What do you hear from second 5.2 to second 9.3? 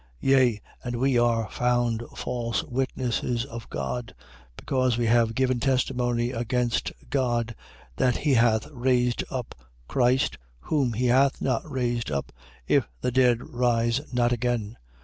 given testimony against God, that he hath raised